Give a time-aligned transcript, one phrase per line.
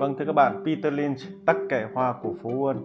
[0.00, 2.76] Vâng thưa các bạn, Peter Lynch, tắc kẻ hoa của phố Wall.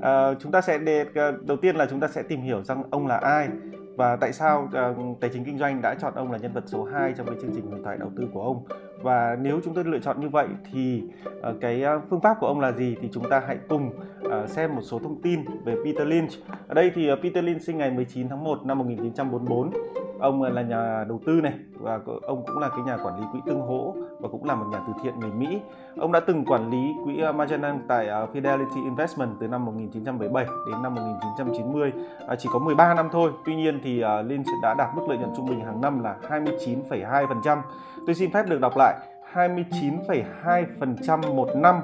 [0.00, 2.82] À, chúng ta sẽ đề, à, đầu tiên là chúng ta sẽ tìm hiểu rằng
[2.90, 3.48] ông là ai
[3.96, 6.84] và tại sao uh, tài chính kinh doanh đã chọn ông là nhân vật số
[6.84, 8.64] 2 trong cái chương trình huyền thoại đầu tư của ông
[9.02, 12.60] và nếu chúng tôi lựa chọn như vậy thì uh, cái phương pháp của ông
[12.60, 13.90] là gì thì chúng ta hãy cùng
[14.34, 16.30] À, xem một số thông tin về Peter Lynch.
[16.68, 19.70] Ở đây thì à, Peter Lynch sinh ngày 19 tháng 1 năm 1944
[20.20, 23.26] ông à, là nhà đầu tư này và ông cũng là cái nhà quản lý
[23.32, 25.60] quỹ tương hỗ và cũng là một nhà từ thiện người Mỹ.
[25.96, 30.94] Ông đã từng quản lý quỹ Magellan tại Fidelity Investment từ năm 1977 đến năm
[30.94, 31.92] 1990,
[32.38, 33.30] chỉ có 13 năm thôi.
[33.44, 37.58] Tuy nhiên thì Lynch đã đạt mức lợi nhuận trung bình hàng năm là 29,2%.
[38.06, 38.94] Tôi xin phép được đọc lại
[39.34, 41.80] 29,2% một năm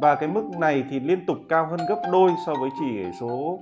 [0.00, 3.58] và cái mức này thì liên tục cao hơn gấp đôi so với chỉ số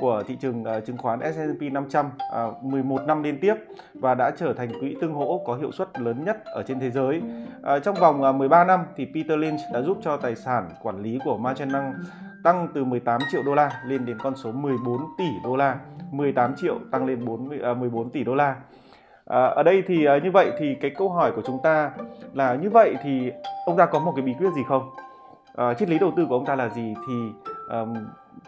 [0.00, 2.10] của thị trường uh, chứng khoán S&P 500
[2.48, 3.54] uh, 11 năm liên tiếp
[3.94, 6.90] và đã trở thành quỹ tương hỗ có hiệu suất lớn nhất ở trên thế
[6.90, 7.22] giới.
[7.76, 10.68] Uh, trong vòng à, uh, 13 năm thì Peter Lynch đã giúp cho tài sản
[10.82, 11.92] quản lý của Magellan
[12.44, 15.78] tăng từ 18 triệu đô la lên đến con số 14 tỷ đô la,
[16.10, 18.56] 18 triệu tăng lên 4, uh, 14 tỷ đô la.
[19.26, 21.90] À, ở đây thì à, như vậy thì cái câu hỏi của chúng ta
[22.34, 23.32] là như vậy thì
[23.66, 24.90] ông ta có một cái bí quyết gì không?
[25.52, 27.14] Uh, triết lý đầu tư của ông ta là gì thì
[27.70, 27.94] um,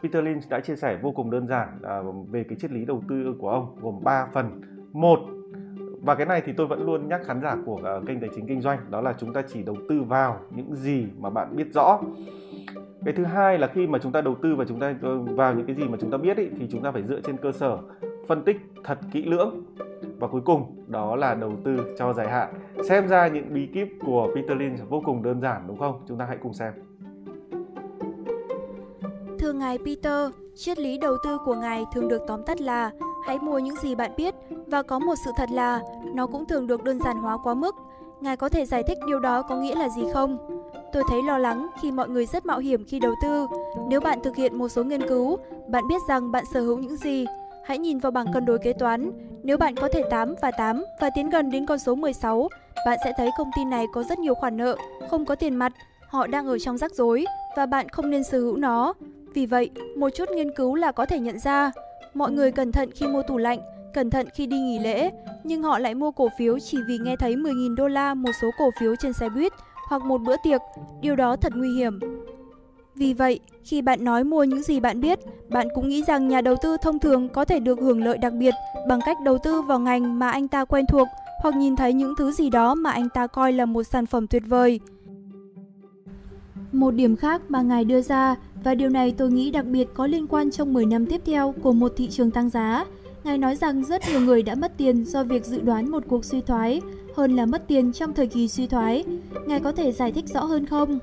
[0.03, 1.69] Peter Lynch đã chia sẻ vô cùng đơn giản
[2.09, 4.61] uh, về cái triết lý đầu tư của ông gồm 3 phần.
[4.93, 5.19] Một
[6.03, 8.47] và cái này thì tôi vẫn luôn nhắc khán giả của uh, kênh tài chính
[8.47, 11.67] kinh doanh đó là chúng ta chỉ đầu tư vào những gì mà bạn biết
[11.75, 12.01] rõ.
[13.05, 14.95] Cái thứ hai là khi mà chúng ta đầu tư và chúng ta
[15.25, 17.37] vào những cái gì mà chúng ta biết ý, thì chúng ta phải dựa trên
[17.37, 17.79] cơ sở
[18.29, 19.65] phân tích thật kỹ lưỡng
[20.19, 22.55] và cuối cùng đó là đầu tư cho dài hạn.
[22.89, 26.01] Xem ra những bí kíp của Peter Lynch vô cùng đơn giản đúng không?
[26.09, 26.73] Chúng ta hãy cùng xem.
[29.39, 32.91] Thưa ngài Peter, triết lý đầu tư của ngài thường được tóm tắt là
[33.27, 34.35] hãy mua những gì bạn biết
[34.67, 35.81] và có một sự thật là
[36.15, 37.75] nó cũng thường được đơn giản hóa quá mức.
[38.21, 40.39] Ngài có thể giải thích điều đó có nghĩa là gì không?
[40.93, 43.47] Tôi thấy lo lắng khi mọi người rất mạo hiểm khi đầu tư.
[43.89, 45.37] Nếu bạn thực hiện một số nghiên cứu,
[45.69, 47.27] bạn biết rằng bạn sở hữu những gì.
[47.65, 49.11] Hãy nhìn vào bảng cân đối kế toán.
[49.43, 52.49] Nếu bạn có thể 8 và 8 và tiến gần đến con số 16,
[52.87, 54.77] bạn sẽ thấy công ty này có rất nhiều khoản nợ,
[55.11, 55.73] không có tiền mặt,
[56.09, 57.25] họ đang ở trong rắc rối
[57.57, 58.95] và bạn không nên sở hữu nó.
[59.35, 61.73] Vì vậy, một chút nghiên cứu là có thể nhận ra,
[62.15, 63.59] mọi người cẩn thận khi mua tủ lạnh,
[63.95, 65.11] cẩn thận khi đi nghỉ lễ,
[65.45, 68.51] nhưng họ lại mua cổ phiếu chỉ vì nghe thấy 10.000 đô la một số
[68.59, 69.53] cổ phiếu trên xe buýt
[69.89, 70.61] hoặc một bữa tiệc,
[71.01, 72.01] điều đó thật nguy hiểm.
[72.95, 75.19] Vì vậy, khi bạn nói mua những gì bạn biết,
[75.49, 78.33] bạn cũng nghĩ rằng nhà đầu tư thông thường có thể được hưởng lợi đặc
[78.33, 78.55] biệt
[78.89, 81.09] bằng cách đầu tư vào ngành mà anh ta quen thuộc
[81.43, 84.27] hoặc nhìn thấy những thứ gì đó mà anh ta coi là một sản phẩm
[84.27, 84.81] tuyệt vời.
[86.75, 90.07] Một điểm khác mà ngài đưa ra và điều này tôi nghĩ đặc biệt có
[90.07, 92.87] liên quan trong 10 năm tiếp theo của một thị trường tăng giá.
[93.25, 96.25] Ngài nói rằng rất nhiều người đã mất tiền do việc dự đoán một cuộc
[96.25, 96.81] suy thoái
[97.17, 99.05] hơn là mất tiền trong thời kỳ suy thoái.
[99.47, 100.99] Ngài có thể giải thích rõ hơn không?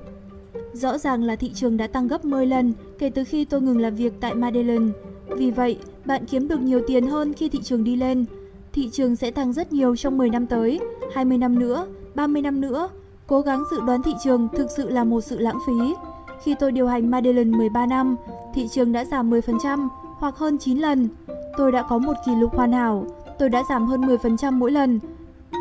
[0.72, 3.80] Rõ ràng là thị trường đã tăng gấp 10 lần kể từ khi tôi ngừng
[3.80, 4.92] làm việc tại Madeline.
[5.28, 8.24] Vì vậy, bạn kiếm được nhiều tiền hơn khi thị trường đi lên.
[8.72, 10.80] Thị trường sẽ tăng rất nhiều trong 10 năm tới,
[11.14, 12.88] 20 năm nữa, 30 năm nữa.
[13.32, 15.94] Cố gắng dự đoán thị trường thực sự là một sự lãng phí.
[16.42, 18.16] Khi tôi điều hành Madeline 13 năm,
[18.54, 19.88] thị trường đã giảm 10%
[20.18, 21.08] hoặc hơn 9 lần.
[21.56, 23.06] Tôi đã có một kỷ lục hoàn hảo,
[23.38, 25.00] tôi đã giảm hơn 10% mỗi lần.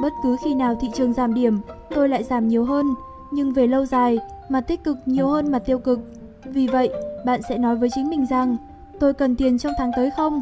[0.02, 1.58] Bất cứ khi nào thị trường giảm điểm,
[1.96, 2.94] tôi lại giảm nhiều hơn,
[3.32, 6.00] nhưng về lâu dài, mặt tích cực nhiều hơn mặt tiêu cực.
[6.46, 6.90] Vì vậy,
[7.26, 8.58] bạn sẽ nói với chính mình rằng,
[9.00, 10.42] tôi cần tiền trong tháng tới không?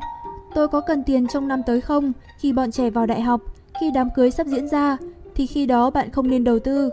[0.55, 2.11] Tôi có cần tiền trong năm tới không?
[2.39, 3.41] Khi bọn trẻ vào đại học,
[3.79, 4.97] khi đám cưới sắp diễn ra,
[5.35, 6.89] thì khi đó bạn không nên đầu tư.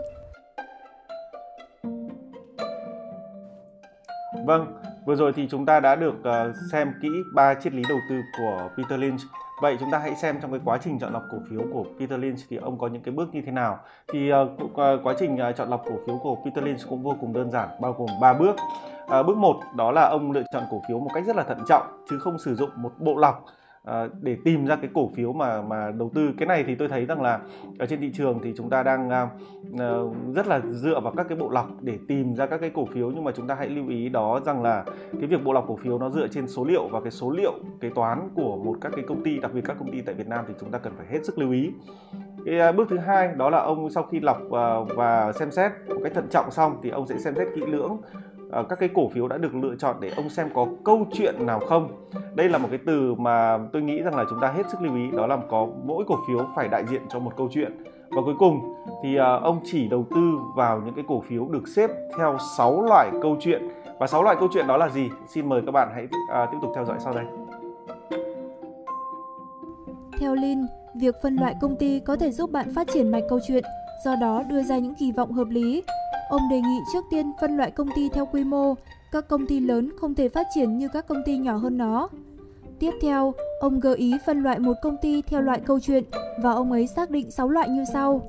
[4.47, 4.73] Vâng,
[5.05, 8.15] vừa rồi thì chúng ta đã được uh, xem kỹ ba triết lý đầu tư
[8.37, 9.19] của Peter Lynch.
[9.61, 12.19] Vậy chúng ta hãy xem trong cái quá trình chọn lọc cổ phiếu của Peter
[12.19, 13.79] Lynch thì ông có những cái bước như thế nào.
[14.13, 14.69] Thì uh,
[15.03, 17.69] quá trình uh, chọn lọc cổ phiếu của Peter Lynch cũng vô cùng đơn giản,
[17.81, 18.55] bao gồm 3 bước.
[19.07, 21.57] À, bước 1 đó là ông lựa chọn cổ phiếu một cách rất là thận
[21.67, 23.45] trọng chứ không sử dụng một bộ lọc
[23.87, 26.31] Ờ, để tìm ra cái cổ phiếu mà mà đầu tư.
[26.37, 27.39] Cái này thì tôi thấy rằng là
[27.79, 29.09] ở trên thị trường thì chúng ta đang
[29.73, 32.85] uh, rất là dựa vào các cái bộ lọc để tìm ra các cái cổ
[32.85, 33.11] phiếu.
[33.11, 34.85] Nhưng mà chúng ta hãy lưu ý đó rằng là
[35.19, 37.53] cái việc bộ lọc cổ phiếu nó dựa trên số liệu và cái số liệu
[37.81, 40.27] kế toán của một các cái công ty đặc biệt các công ty tại Việt
[40.27, 41.71] Nam thì chúng ta cần phải hết sức lưu ý.
[42.45, 45.71] Cái uh, bước thứ hai đó là ông sau khi lọc uh, và xem xét
[45.87, 47.97] một cách thận trọng xong thì ông sẽ xem xét kỹ lưỡng.
[48.51, 51.45] Ờ, các cái cổ phiếu đã được lựa chọn để ông xem có câu chuyện
[51.45, 51.87] nào không?
[52.35, 54.95] Đây là một cái từ mà tôi nghĩ rằng là chúng ta hết sức lưu
[54.95, 57.71] ý đó là có mỗi cổ phiếu phải đại diện cho một câu chuyện.
[58.09, 58.73] Và cuối cùng
[59.03, 62.81] thì uh, ông chỉ đầu tư vào những cái cổ phiếu được xếp theo 6
[62.81, 63.61] loại câu chuyện.
[63.99, 65.09] Và 6 loại câu chuyện đó là gì?
[65.27, 67.25] Xin mời các bạn hãy uh, tiếp tục theo dõi sau đây.
[70.19, 70.59] Theo Lin,
[70.95, 73.63] việc phân loại công ty có thể giúp bạn phát triển mạch câu chuyện,
[74.05, 75.83] do đó đưa ra những kỳ vọng hợp lý.
[76.29, 78.75] Ông đề nghị trước tiên phân loại công ty theo quy mô,
[79.11, 82.09] các công ty lớn không thể phát triển như các công ty nhỏ hơn nó.
[82.79, 86.03] Tiếp theo, ông gợi ý phân loại một công ty theo loại câu chuyện
[86.41, 88.21] và ông ấy xác định 6 loại như sau.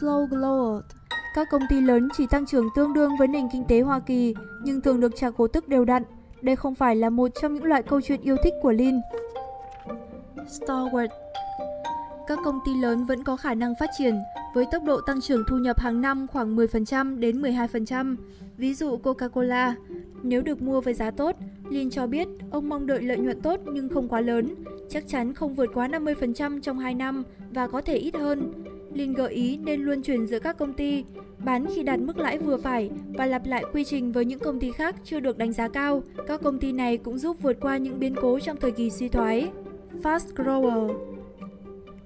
[0.00, 0.80] Slow growth
[1.34, 4.34] Các công ty lớn chỉ tăng trưởng tương đương với nền kinh tế Hoa Kỳ
[4.64, 6.02] nhưng thường được trả cổ tức đều đặn.
[6.42, 9.00] Đây không phải là một trong những loại câu chuyện yêu thích của Lin.
[10.36, 11.08] Stalwart
[12.26, 14.14] Các công ty lớn vẫn có khả năng phát triển
[14.54, 18.16] với tốc độ tăng trưởng thu nhập hàng năm khoảng 10% đến 12%.
[18.56, 19.72] Ví dụ Coca-Cola,
[20.22, 21.36] nếu được mua với giá tốt,
[21.70, 24.54] Lin cho biết ông mong đợi lợi nhuận tốt nhưng không quá lớn,
[24.88, 28.52] chắc chắn không vượt quá 50% trong 2 năm và có thể ít hơn.
[28.92, 31.04] Lin gợi ý nên luân chuyển giữa các công ty,
[31.44, 34.60] bán khi đạt mức lãi vừa phải và lặp lại quy trình với những công
[34.60, 36.02] ty khác chưa được đánh giá cao.
[36.26, 39.08] Các công ty này cũng giúp vượt qua những biến cố trong thời kỳ suy
[39.08, 39.50] thoái.
[40.02, 41.09] Fast Grower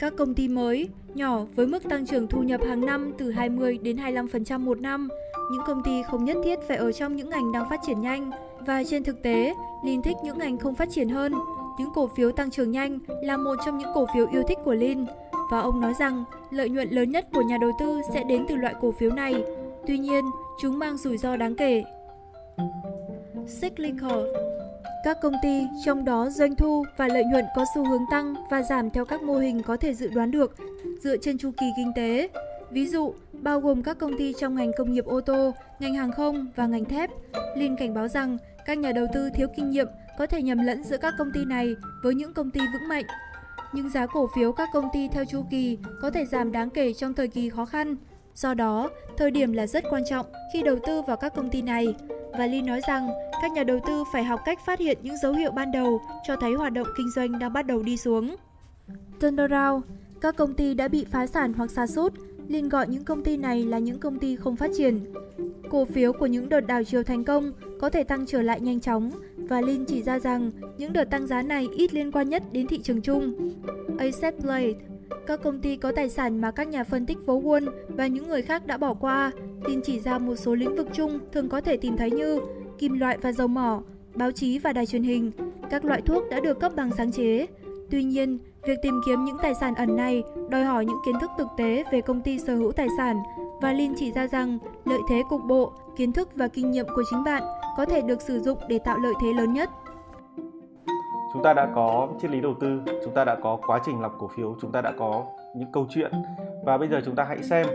[0.05, 3.79] các công ty mới, nhỏ với mức tăng trưởng thu nhập hàng năm từ 20
[3.83, 5.09] đến 25% một năm,
[5.53, 8.31] những công ty không nhất thiết phải ở trong những ngành đang phát triển nhanh.
[8.67, 9.55] Và trên thực tế,
[9.85, 11.33] Lin thích những ngành không phát triển hơn.
[11.79, 14.75] Những cổ phiếu tăng trưởng nhanh là một trong những cổ phiếu yêu thích của
[14.75, 15.05] Lin.
[15.51, 18.57] Và ông nói rằng lợi nhuận lớn nhất của nhà đầu tư sẽ đến từ
[18.57, 19.45] loại cổ phiếu này.
[19.87, 20.25] Tuy nhiên,
[20.61, 21.85] chúng mang rủi ro đáng kể.
[23.61, 24.54] Cyclical
[25.05, 28.63] các công ty, trong đó doanh thu và lợi nhuận có xu hướng tăng và
[28.63, 30.57] giảm theo các mô hình có thể dự đoán được
[31.03, 32.29] dựa trên chu kỳ kinh tế.
[32.71, 36.13] Ví dụ, bao gồm các công ty trong ngành công nghiệp ô tô, ngành hàng
[36.13, 37.11] không và ngành thép.
[37.57, 39.87] liên cảnh báo rằng các nhà đầu tư thiếu kinh nghiệm
[40.19, 43.05] có thể nhầm lẫn giữa các công ty này với những công ty vững mạnh.
[43.73, 46.93] Nhưng giá cổ phiếu các công ty theo chu kỳ có thể giảm đáng kể
[46.93, 47.97] trong thời kỳ khó khăn.
[48.35, 51.63] Do đó, thời điểm là rất quan trọng khi đầu tư vào các công ty
[51.63, 51.95] này.
[52.39, 53.09] Và Lee nói rằng
[53.45, 56.37] các nhà đầu tư phải học cách phát hiện những dấu hiệu ban đầu cho
[56.37, 58.37] thấy hoạt động kinh doanh đang bắt đầu đi xuống.
[59.21, 59.85] Turnaround
[60.21, 62.13] Các công ty đã bị phá sản hoặc sa sút
[62.49, 65.13] Lin gọi những công ty này là những công ty không phát triển.
[65.71, 68.81] Cổ phiếu của những đợt đảo chiều thành công có thể tăng trở lại nhanh
[68.81, 72.43] chóng và Lin chỉ ra rằng những đợt tăng giá này ít liên quan nhất
[72.53, 73.53] đến thị trường chung.
[73.99, 74.75] Asset Play,
[75.27, 78.29] các công ty có tài sản mà các nhà phân tích phố Wall và những
[78.29, 79.33] người khác đã bỏ qua.
[79.67, 82.41] Tin chỉ ra một số lĩnh vực chung thường có thể tìm thấy như
[82.79, 83.81] kim loại và dầu mỏ,
[84.15, 85.33] báo chí và đài truyền hình,
[85.71, 87.47] các loại thuốc đã được cấp bằng sáng chế.
[87.91, 91.31] Tuy nhiên, việc tìm kiếm những tài sản ẩn này đòi hỏi những kiến thức
[91.39, 93.17] thực tế về công ty sở hữu tài sản
[93.63, 97.03] và Lin chỉ ra rằng lợi thế cục bộ, kiến thức và kinh nghiệm của
[97.11, 97.43] chính bạn
[97.77, 99.71] có thể được sử dụng để tạo lợi thế lớn nhất.
[101.33, 104.17] Chúng ta đã có triết lý đầu tư chúng ta đã có quá trình lọc
[104.19, 105.25] cổ phiếu chúng ta đã có
[105.57, 106.13] những câu chuyện.
[106.65, 107.67] Và bây giờ chúng ta hãy xem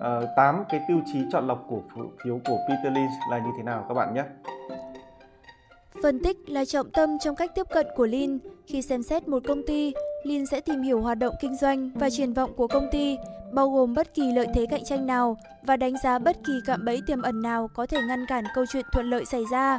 [0.00, 1.82] Ờ, uh, 8 cái tiêu chí chọn lọc cổ
[2.24, 4.24] phiếu của Peter Lynch là như thế nào các bạn nhé.
[6.02, 8.38] Phân tích là trọng tâm trong cách tiếp cận của Lin.
[8.66, 12.10] Khi xem xét một công ty, Lin sẽ tìm hiểu hoạt động kinh doanh và
[12.10, 13.16] triển vọng của công ty,
[13.52, 16.84] bao gồm bất kỳ lợi thế cạnh tranh nào và đánh giá bất kỳ cạm
[16.84, 19.78] bẫy tiềm ẩn nào có thể ngăn cản câu chuyện thuận lợi xảy ra.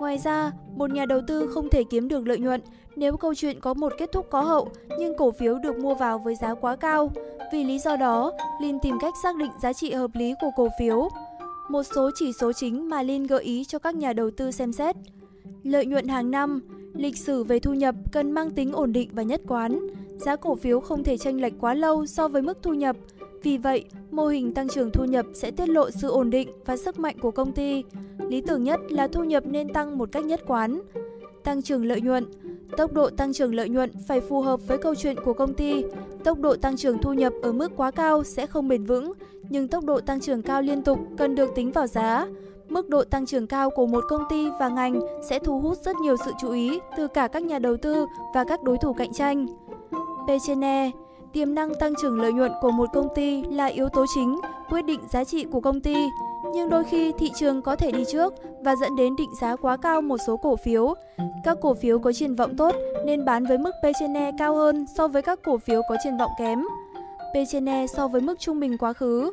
[0.00, 2.60] Ngoài ra, một nhà đầu tư không thể kiếm được lợi nhuận
[2.96, 6.18] nếu câu chuyện có một kết thúc có hậu nhưng cổ phiếu được mua vào
[6.18, 7.12] với giá quá cao.
[7.52, 10.68] Vì lý do đó, Lin tìm cách xác định giá trị hợp lý của cổ
[10.78, 11.08] phiếu.
[11.68, 14.72] Một số chỉ số chính mà Lin gợi ý cho các nhà đầu tư xem
[14.72, 14.96] xét.
[15.62, 16.60] Lợi nhuận hàng năm,
[16.94, 19.86] lịch sử về thu nhập cần mang tính ổn định và nhất quán.
[20.16, 22.96] Giá cổ phiếu không thể chênh lệch quá lâu so với mức thu nhập.
[23.46, 26.76] Vì vậy, mô hình tăng trưởng thu nhập sẽ tiết lộ sự ổn định và
[26.76, 27.84] sức mạnh của công ty.
[28.18, 30.80] Lý tưởng nhất là thu nhập nên tăng một cách nhất quán.
[31.44, 32.24] Tăng trưởng lợi nhuận
[32.76, 35.84] Tốc độ tăng trưởng lợi nhuận phải phù hợp với câu chuyện của công ty.
[36.24, 39.12] Tốc độ tăng trưởng thu nhập ở mức quá cao sẽ không bền vững,
[39.48, 42.26] nhưng tốc độ tăng trưởng cao liên tục cần được tính vào giá.
[42.68, 45.96] Mức độ tăng trưởng cao của một công ty và ngành sẽ thu hút rất
[45.96, 49.12] nhiều sự chú ý từ cả các nhà đầu tư và các đối thủ cạnh
[49.12, 49.46] tranh.
[50.26, 50.90] P trên E
[51.36, 54.40] Tiềm năng tăng trưởng lợi nhuận của một công ty là yếu tố chính
[54.70, 55.94] quyết định giá trị của công ty,
[56.54, 59.76] nhưng đôi khi thị trường có thể đi trước và dẫn đến định giá quá
[59.76, 60.94] cao một số cổ phiếu.
[61.44, 62.74] Các cổ phiếu có triển vọng tốt
[63.06, 66.18] nên bán với mức P E cao hơn so với các cổ phiếu có triển
[66.18, 66.62] vọng kém.
[67.32, 69.30] P E so với mức trung bình quá khứ.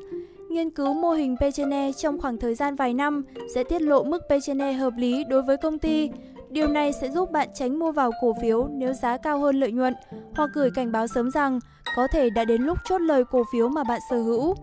[0.50, 1.42] Nghiên cứu mô hình P
[1.72, 5.24] E trong khoảng thời gian vài năm sẽ tiết lộ mức P E hợp lý
[5.24, 6.10] đối với công ty.
[6.54, 9.72] Điều này sẽ giúp bạn tránh mua vào cổ phiếu nếu giá cao hơn lợi
[9.72, 9.94] nhuận
[10.36, 11.60] hoặc gửi cảnh báo sớm rằng
[11.96, 14.56] có thể đã đến lúc chốt lời cổ phiếu mà bạn sở hữu.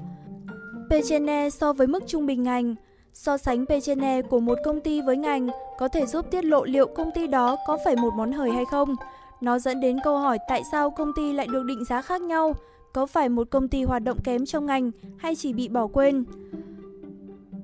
[0.90, 2.74] P/E so với mức trung bình ngành
[3.12, 6.86] So sánh P/E của một công ty với ngành có thể giúp tiết lộ liệu
[6.86, 8.96] công ty đó có phải một món hời hay không.
[9.40, 12.54] Nó dẫn đến câu hỏi tại sao công ty lại được định giá khác nhau,
[12.92, 16.24] có phải một công ty hoạt động kém trong ngành hay chỉ bị bỏ quên.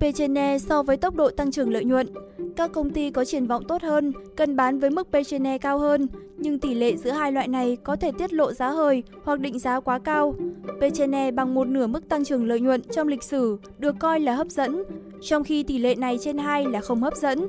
[0.01, 2.07] P/E so với tốc độ tăng trưởng lợi nhuận
[2.57, 6.07] các công ty có triển vọng tốt hơn, cần bán với mức P/E cao hơn,
[6.37, 9.59] nhưng tỷ lệ giữa hai loại này có thể tiết lộ giá hời hoặc định
[9.59, 10.35] giá quá cao.
[10.81, 14.35] P/E bằng một nửa mức tăng trưởng lợi nhuận trong lịch sử được coi là
[14.35, 14.83] hấp dẫn,
[15.21, 17.47] trong khi tỷ lệ này trên 2 là không hấp dẫn.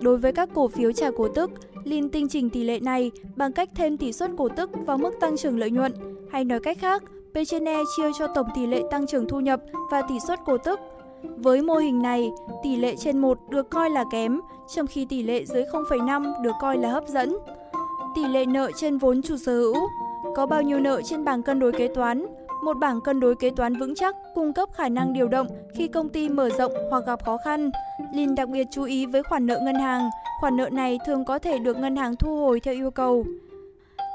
[0.00, 1.50] Đối với các cổ phiếu trả cổ tức,
[1.84, 5.10] Lin tinh chỉnh tỷ lệ này bằng cách thêm tỷ suất cổ tức vào mức
[5.20, 5.92] tăng trưởng lợi nhuận,
[6.30, 7.02] hay nói cách khác,
[7.34, 10.80] P/E chia cho tổng tỷ lệ tăng trưởng thu nhập và tỷ suất cổ tức.
[11.22, 14.40] Với mô hình này, tỷ lệ trên 1 được coi là kém,
[14.74, 17.36] trong khi tỷ lệ dưới 0,5 được coi là hấp dẫn.
[18.14, 19.76] Tỷ lệ nợ trên vốn chủ sở hữu
[20.36, 22.26] Có bao nhiêu nợ trên bảng cân đối kế toán?
[22.64, 25.88] Một bảng cân đối kế toán vững chắc cung cấp khả năng điều động khi
[25.88, 27.70] công ty mở rộng hoặc gặp khó khăn.
[28.14, 30.10] Lin đặc biệt chú ý với khoản nợ ngân hàng.
[30.40, 33.24] Khoản nợ này thường có thể được ngân hàng thu hồi theo yêu cầu.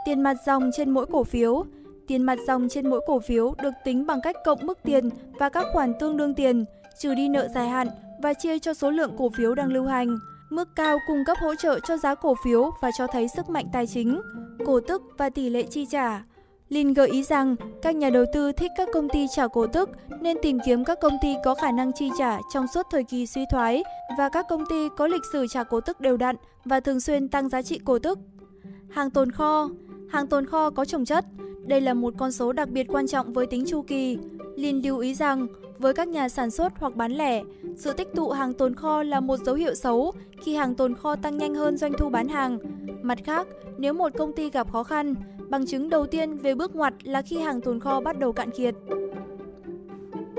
[0.05, 1.65] Tiền mặt dòng trên mỗi cổ phiếu
[2.07, 5.09] Tiền mặt dòng trên mỗi cổ phiếu được tính bằng cách cộng mức tiền
[5.39, 6.65] và các khoản tương đương tiền,
[6.99, 7.87] trừ đi nợ dài hạn
[8.21, 10.17] và chia cho số lượng cổ phiếu đang lưu hành.
[10.49, 13.65] Mức cao cung cấp hỗ trợ cho giá cổ phiếu và cho thấy sức mạnh
[13.73, 14.21] tài chính,
[14.65, 16.23] cổ tức và tỷ lệ chi trả.
[16.69, 19.89] Lin gợi ý rằng các nhà đầu tư thích các công ty trả cổ tức
[20.21, 23.25] nên tìm kiếm các công ty có khả năng chi trả trong suốt thời kỳ
[23.25, 23.83] suy thoái
[24.17, 26.35] và các công ty có lịch sử trả cổ tức đều đặn
[26.65, 28.19] và thường xuyên tăng giá trị cổ tức.
[28.89, 29.69] Hàng tồn kho
[30.09, 31.25] Hàng tồn kho có trồng chất.
[31.65, 34.17] Đây là một con số đặc biệt quan trọng với tính chu kỳ.
[34.55, 35.47] Lin lưu ý rằng
[35.79, 37.43] với các nhà sản xuất hoặc bán lẻ,
[37.75, 41.15] sự tích tụ hàng tồn kho là một dấu hiệu xấu khi hàng tồn kho
[41.15, 42.59] tăng nhanh hơn doanh thu bán hàng.
[43.01, 45.15] Mặt khác, nếu một công ty gặp khó khăn,
[45.49, 48.51] bằng chứng đầu tiên về bước ngoặt là khi hàng tồn kho bắt đầu cạn
[48.51, 48.75] kiệt.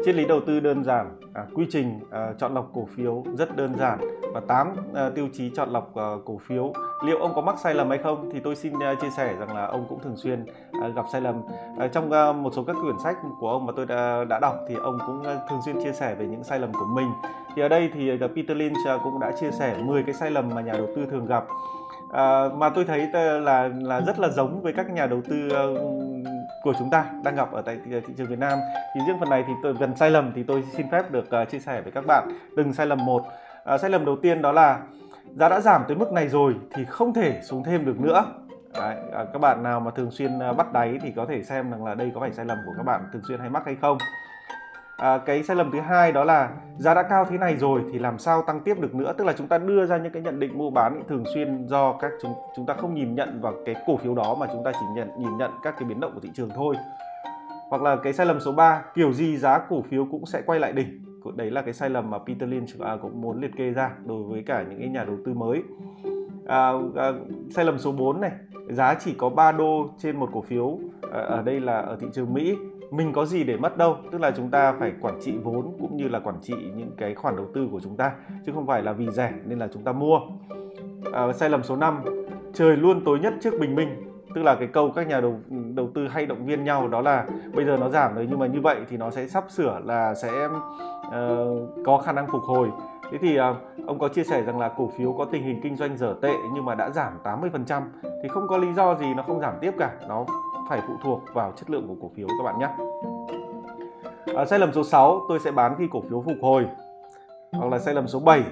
[0.05, 3.57] Triết lý đầu tư đơn giản, à, quy trình à, chọn lọc cổ phiếu rất
[3.57, 3.99] đơn giản
[4.33, 6.73] và 8 à, tiêu chí chọn lọc à, cổ phiếu.
[7.05, 9.57] Liệu ông có mắc sai lầm hay không thì tôi xin à, chia sẻ rằng
[9.57, 10.45] là ông cũng thường xuyên
[10.83, 11.43] à, gặp sai lầm.
[11.79, 14.55] À, trong à, một số các quyển sách của ông mà tôi đã, đã đọc
[14.69, 17.09] thì ông cũng à, thường xuyên chia sẻ về những sai lầm của mình.
[17.57, 20.31] Thì ở đây thì à, Peter Lynch à, cũng đã chia sẻ 10 cái sai
[20.31, 21.45] lầm mà nhà đầu tư thường gặp.
[22.13, 25.49] À, mà tôi thấy à, là là rất là giống với các nhà đầu tư
[25.49, 25.63] à,
[26.63, 28.59] của chúng ta đang gặp ở tại ờ, thị trường Việt Nam.
[28.95, 31.49] Thì riêng phần này thì tôi, gần sai lầm thì tôi xin phép được uh,
[31.51, 32.29] chia sẻ với các bạn.
[32.57, 33.23] Từng sai lầm một.
[33.75, 34.81] Uh, sai lầm đầu tiên đó là
[35.37, 38.25] giá đã giảm tới mức này rồi thì không thể xuống thêm được nữa.
[38.75, 41.95] Đấy, các bạn nào mà thường xuyên bắt đáy thì có thể xem rằng là
[41.95, 43.99] đây có phải sai lầm của các bạn thường xuyên hay mắc hay không
[44.99, 47.99] à, cái sai lầm thứ hai đó là giá đã cao thế này rồi thì
[47.99, 49.13] làm sao tăng tiếp được nữa?
[49.19, 51.93] Tức là chúng ta đưa ra những cái nhận định mua bán thường xuyên do
[51.93, 54.73] các chúng chúng ta không nhìn nhận vào cái cổ phiếu đó mà chúng ta
[54.73, 56.77] chỉ nhận nhìn nhận các cái biến động của thị trường thôi.
[57.71, 60.61] Hoặc là cái sai lầm số 3 kiểu gì giá cổ phiếu cũng sẽ quay
[60.61, 61.05] lại đỉnh.
[61.37, 62.69] Đấy là cái sai lầm mà Peter Lynch
[63.03, 65.63] cũng muốn liệt kê ra đối với cả những cái nhà đầu tư mới.
[66.47, 67.13] À, à,
[67.51, 68.31] sai lầm số 4 này
[68.69, 70.79] giá chỉ có 3 đô trên một cổ phiếu
[71.13, 72.57] à, ở đây là ở thị trường Mỹ
[72.91, 75.97] mình có gì để mất đâu tức là chúng ta phải quản trị vốn cũng
[75.97, 78.13] như là quản trị những cái khoản đầu tư của chúng ta
[78.47, 80.21] chứ không phải là vì rẻ nên là chúng ta mua.
[81.13, 81.99] À, sai lầm số 5
[82.55, 85.41] trời luôn tối nhất trước bình minh tức là cái câu các nhà đầu
[85.75, 88.47] đầu tư hay động viên nhau đó là bây giờ nó giảm rồi nhưng mà
[88.47, 92.69] như vậy thì nó sẽ sắp sửa là sẽ uh, có khả năng phục hồi
[93.11, 93.55] thế thì ờ,
[93.87, 96.33] ông có chia sẻ rằng là cổ phiếu có tình hình kinh doanh dở tệ
[96.55, 97.83] nhưng mà đã giảm 80%
[98.23, 100.25] thì không có lý do gì nó không giảm tiếp cả nó
[100.69, 102.69] phải phụ thuộc vào chất lượng của cổ phiếu các bạn nhé.
[104.37, 106.67] À, sai lầm số 6 tôi sẽ bán khi cổ phiếu phục hồi.
[107.53, 108.43] Hoặc là sai lầm số 7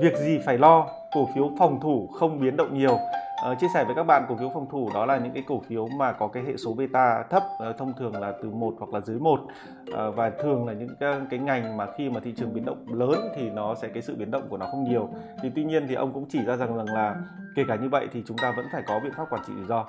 [0.00, 2.98] việc gì phải lo cổ phiếu phòng thủ không biến động nhiều.
[3.42, 5.60] Ờ, chia sẻ với các bạn cổ phiếu phòng thủ đó là những cái cổ
[5.60, 8.94] phiếu mà có cái hệ số beta thấp ờ, thông thường là từ 1 hoặc
[8.94, 9.40] là dưới 1
[9.92, 12.84] ờ, và thường là những cái, cái ngành mà khi mà thị trường biến động
[12.88, 15.08] lớn thì nó sẽ cái sự biến động của nó không nhiều.
[15.42, 17.16] Thì tuy nhiên thì ông cũng chỉ ra rằng rằng là
[17.56, 19.66] kể cả như vậy thì chúng ta vẫn phải có biện pháp quản trị rủi
[19.66, 19.84] ro.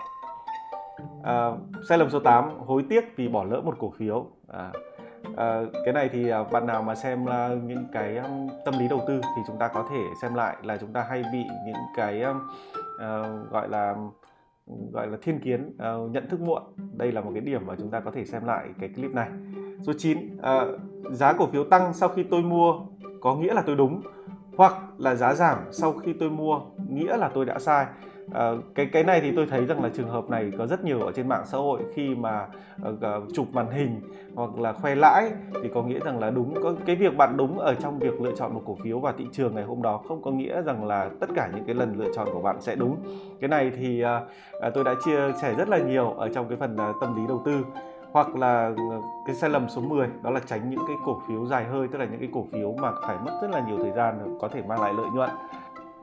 [1.24, 1.52] À,
[1.90, 4.26] sai lầm số 8 hối tiếc vì bỏ lỡ một cổ phiếu.
[4.48, 4.72] À,
[5.38, 8.20] à, cái này thì ờ, bạn nào mà xem là những cái
[8.66, 11.24] tâm lý đầu tư thì chúng ta có thể xem lại là chúng ta hay
[11.34, 13.96] bị những cái uh, gọi là
[14.92, 16.64] gọi là thiên kiến uh, nhận thức muộn.
[16.98, 19.30] Đây là một cái điểm mà chúng ta có thể xem lại cái clip này.
[19.82, 20.42] Số 9 uh,
[21.12, 22.80] giá cổ phiếu tăng sau khi tôi mua
[23.22, 24.02] có nghĩa là tôi đúng
[24.58, 27.86] hoặc là giá giảm sau khi tôi mua nghĩa là tôi đã sai.
[28.32, 31.02] À, cái cái này thì tôi thấy rằng là trường hợp này có rất nhiều
[31.02, 32.48] ở trên mạng xã hội khi mà
[32.90, 32.98] uh,
[33.34, 34.02] chụp màn hình
[34.36, 35.32] hoặc là khoe lãi
[35.64, 38.32] thì có nghĩa rằng là đúng có cái việc bạn đúng ở trong việc lựa
[38.36, 41.10] chọn một cổ phiếu và thị trường ngày hôm đó không có nghĩa rằng là
[41.20, 42.98] tất cả những cái lần lựa chọn của bạn sẽ đúng.
[43.42, 46.76] Cái này thì uh, tôi đã chia sẻ rất là nhiều ở trong cái phần
[46.76, 47.66] uh, tâm lý đầu tư
[48.12, 48.72] hoặc là
[49.26, 51.98] cái sai lầm số 10 đó là tránh những cái cổ phiếu dài hơi tức
[51.98, 54.62] là những cái cổ phiếu mà phải mất rất là nhiều thời gian có thể
[54.68, 55.30] mang lại lợi nhuận.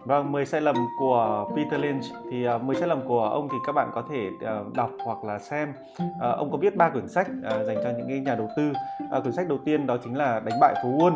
[0.05, 3.49] Vâng, 10 sai lầm của Peter Lynch thì à, uh, 10 sai lầm của ông
[3.53, 5.73] thì các bạn có thể uh, đọc hoặc là xem.
[6.03, 8.73] Uh, ông có viết ba quyển sách uh, dành cho những cái nhà đầu tư.
[9.17, 11.15] Uh, quyển sách đầu tiên đó chính là Đánh bại phố Wall.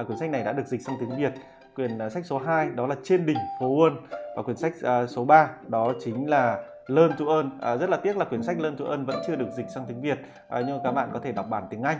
[0.00, 1.32] Uh, quyển sách này đã được dịch sang tiếng Việt.
[1.76, 3.96] quyển uh, sách số 2 đó là Trên đỉnh phố Wall
[4.36, 7.46] và quyển sách uh, số 3 đó chính là Learn to Earn.
[7.46, 9.84] Uh, rất là tiếc là quyển sách Learn to Earn vẫn chưa được dịch sang
[9.88, 11.98] tiếng Việt uh, nhưng các bạn có thể đọc bản tiếng Anh.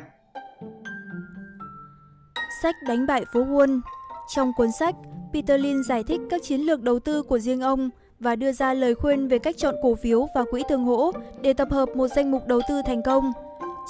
[2.62, 3.80] Sách đánh bại phố Wall
[4.34, 4.94] Trong cuốn sách,
[5.36, 7.90] Peter Lin giải thích các chiến lược đầu tư của riêng ông
[8.20, 11.52] và đưa ra lời khuyên về cách chọn cổ phiếu và quỹ tương hỗ để
[11.52, 13.32] tập hợp một danh mục đầu tư thành công.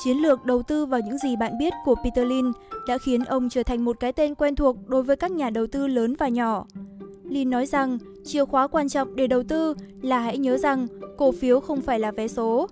[0.04, 2.52] Chiến lược đầu tư vào những gì bạn biết của Peter Lin
[2.88, 5.66] đã khiến ông trở thành một cái tên quen thuộc đối với các nhà đầu
[5.66, 6.66] tư lớn và nhỏ.
[7.24, 10.86] Lin nói rằng chìa khóa quan trọng để đầu tư là hãy nhớ rằng
[11.16, 12.68] cổ phiếu không phải là vé số.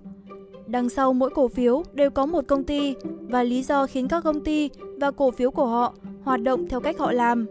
[0.67, 2.95] Đằng sau mỗi cổ phiếu đều có một công ty
[3.29, 6.79] và lý do khiến các công ty và cổ phiếu của họ hoạt động theo
[6.79, 7.45] cách họ làm.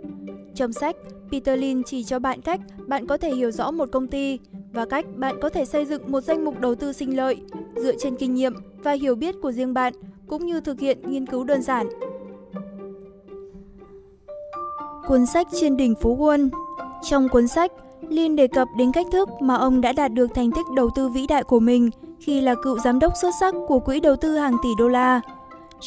[0.54, 0.96] Trong sách,
[1.30, 4.38] Peter Lin chỉ cho bạn cách bạn có thể hiểu rõ một công ty
[4.72, 7.40] và cách bạn có thể xây dựng một danh mục đầu tư sinh lợi
[7.76, 9.92] dựa trên kinh nghiệm và hiểu biết của riêng bạn
[10.26, 11.88] cũng như thực hiện nghiên cứu đơn giản.
[15.06, 16.50] Cuốn sách trên đỉnh phú quân.
[17.02, 17.72] Trong cuốn sách,
[18.08, 21.08] Lin đề cập đến cách thức mà ông đã đạt được thành tích đầu tư
[21.08, 21.90] vĩ đại của mình
[22.20, 25.20] khi là cựu giám đốc xuất sắc của quỹ đầu tư hàng tỷ đô la.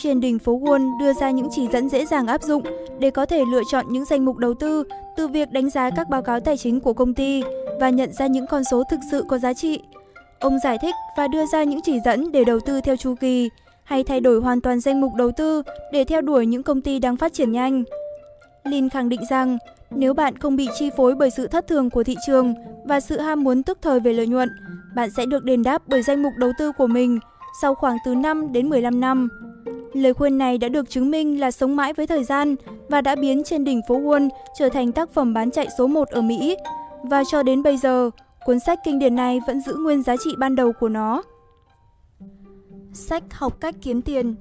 [0.01, 2.63] Trên đỉnh phố Wall đưa ra những chỉ dẫn dễ dàng áp dụng
[2.99, 4.83] để có thể lựa chọn những danh mục đầu tư
[5.15, 7.43] từ việc đánh giá các báo cáo tài chính của công ty
[7.79, 9.79] và nhận ra những con số thực sự có giá trị.
[10.39, 13.49] Ông giải thích và đưa ra những chỉ dẫn để đầu tư theo chu kỳ
[13.83, 15.61] hay thay đổi hoàn toàn danh mục đầu tư
[15.91, 17.83] để theo đuổi những công ty đang phát triển nhanh.
[18.63, 19.57] Lin khẳng định rằng
[19.89, 22.53] nếu bạn không bị chi phối bởi sự thất thường của thị trường
[22.85, 24.49] và sự ham muốn tức thời về lợi nhuận,
[24.95, 27.19] bạn sẽ được đền đáp bởi danh mục đầu tư của mình
[27.61, 29.29] sau khoảng từ 5 đến 15 năm.
[29.93, 32.55] Lời khuyên này đã được chứng minh là sống mãi với thời gian
[32.89, 36.09] và đã biến trên đỉnh phố Wall trở thành tác phẩm bán chạy số 1
[36.09, 36.55] ở Mỹ.
[37.03, 38.09] Và cho đến bây giờ,
[38.45, 41.23] cuốn sách kinh điển này vẫn giữ nguyên giá trị ban đầu của nó.
[42.93, 44.35] Sách học cách kiếm tiền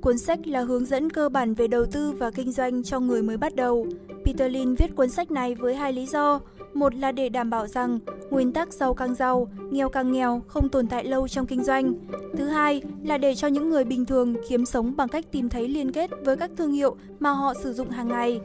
[0.00, 3.22] Cuốn sách là hướng dẫn cơ bản về đầu tư và kinh doanh cho người
[3.22, 3.86] mới bắt đầu.
[4.24, 6.40] Peter Lin viết cuốn sách này với hai lý do.
[6.74, 7.98] Một là để đảm bảo rằng
[8.30, 11.94] nguyên tắc giàu càng giàu, nghèo càng nghèo không tồn tại lâu trong kinh doanh.
[12.36, 15.68] Thứ hai là để cho những người bình thường kiếm sống bằng cách tìm thấy
[15.68, 18.40] liên kết với các thương hiệu mà họ sử dụng hàng ngày.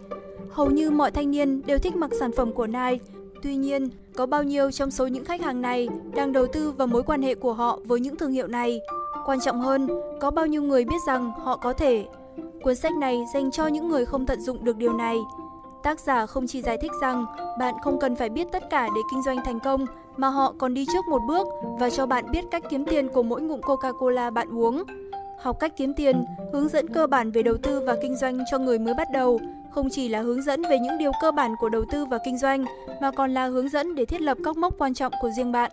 [0.50, 3.06] Hầu như mọi thanh niên đều thích mặc sản phẩm của Nike.
[3.44, 6.88] Tuy nhiên, có bao nhiêu trong số những khách hàng này đang đầu tư vào
[6.88, 8.80] mối quan hệ của họ với những thương hiệu này?
[9.26, 9.88] Quan trọng hơn,
[10.22, 12.06] có bao nhiêu người biết rằng họ có thể.
[12.64, 15.18] Cuốn sách này dành cho những người không tận dụng được điều này.
[15.86, 17.26] Tác giả không chỉ giải thích rằng
[17.60, 19.86] bạn không cần phải biết tất cả để kinh doanh thành công,
[20.18, 21.48] mà họ còn đi trước một bước
[21.80, 24.84] và cho bạn biết cách kiếm tiền của mỗi ngụm Coca-Cola bạn uống.
[25.40, 28.60] Học cách kiếm tiền, hướng dẫn cơ bản về đầu tư và kinh doanh cho
[28.60, 29.40] người mới bắt đầu,
[29.72, 32.38] không chỉ là hướng dẫn về những điều cơ bản của đầu tư và kinh
[32.38, 32.66] doanh,
[33.02, 35.72] mà còn là hướng dẫn để thiết lập các mốc quan trọng của riêng bạn.